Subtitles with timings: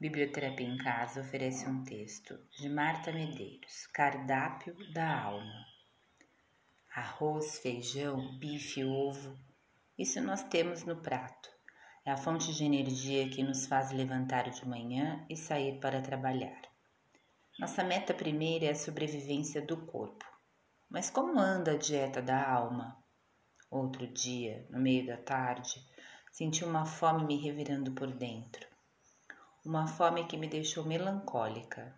[0.00, 5.66] Biblioterapia em Casa oferece um texto de Marta Medeiros, Cardápio da Alma.
[6.94, 9.36] Arroz, feijão, bife, ovo,
[9.98, 11.50] isso nós temos no prato.
[12.06, 16.62] É a fonte de energia que nos faz levantar de manhã e sair para trabalhar.
[17.58, 20.24] Nossa meta primeira é a sobrevivência do corpo.
[20.88, 22.96] Mas como anda a dieta da alma?
[23.68, 25.84] Outro dia, no meio da tarde,
[26.30, 28.67] senti uma fome me revirando por dentro
[29.68, 31.94] uma fome que me deixou melancólica.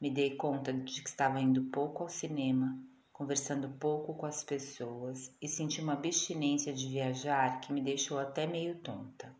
[0.00, 2.80] Me dei conta de que estava indo pouco ao cinema,
[3.12, 8.46] conversando pouco com as pessoas e senti uma abstinência de viajar que me deixou até
[8.46, 9.34] meio tonta.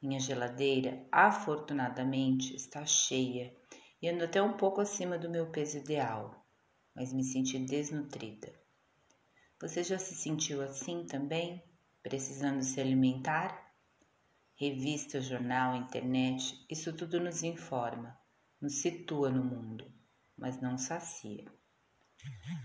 [0.00, 3.54] Minha geladeira, afortunadamente, está cheia
[4.00, 6.46] e ando até um pouco acima do meu peso ideal,
[6.94, 8.58] mas me senti desnutrida.
[9.60, 11.62] Você já se sentiu assim também,
[12.02, 13.65] precisando se alimentar?
[14.58, 18.18] Revista, jornal, internet, isso tudo nos informa,
[18.58, 19.92] nos situa no mundo,
[20.34, 21.44] mas não sacia.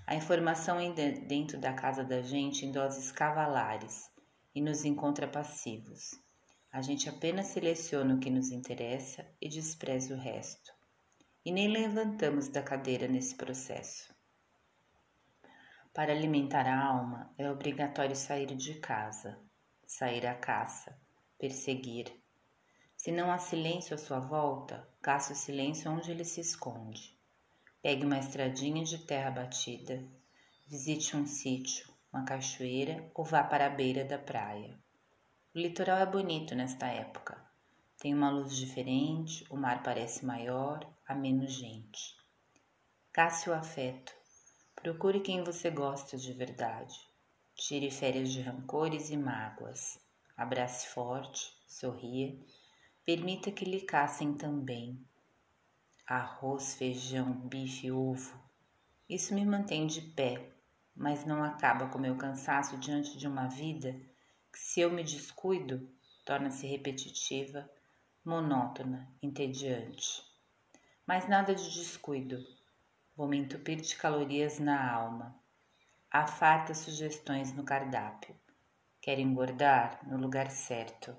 [0.08, 4.10] A informação ainda dentro da casa da gente em doses cavalares
[4.56, 6.12] e nos encontra passivos.
[6.72, 10.72] A gente apenas seleciona o que nos interessa e despreza o resto.
[11.44, 14.16] E nem levantamos da cadeira nesse processo.
[15.94, 19.38] Para alimentar a alma, é obrigatório sair de casa,
[19.86, 20.98] sair à caça
[21.42, 22.06] perseguir.
[22.96, 27.18] Se não há silêncio à sua volta, caça o silêncio onde ele se esconde.
[27.82, 30.08] Pegue uma estradinha de terra batida,
[30.68, 34.78] visite um sítio, uma cachoeira ou vá para a beira da praia.
[35.56, 37.44] O litoral é bonito nesta época.
[37.98, 42.16] Tem uma luz diferente, o mar parece maior, há menos gente.
[43.12, 44.14] Casse o afeto.
[44.76, 46.96] Procure quem você gosta de verdade.
[47.56, 50.00] Tire férias de rancores e mágoas.
[50.38, 52.38] Abrace forte, sorria,
[53.06, 55.00] permita que lhe caçem também.
[56.08, 58.40] Arroz, feijão, bife, ovo.
[59.10, 60.52] Isso me mantém de pé,
[60.96, 63.94] mas não acaba com meu cansaço diante de uma vida
[64.52, 65.90] que, se eu me descuido,
[66.26, 67.70] torna-se repetitiva,
[68.24, 70.24] monótona, entediante.
[71.06, 72.38] Mas nada de descuido.
[73.16, 75.36] Vou me entupir de calorias na alma.
[76.10, 76.26] Há
[76.74, 78.36] sugestões no cardápio.
[79.02, 81.18] Quer engordar no lugar certo.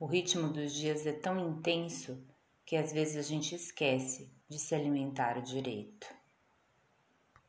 [0.00, 2.26] O ritmo dos dias é tão intenso
[2.64, 6.15] que às vezes a gente esquece de se alimentar direito.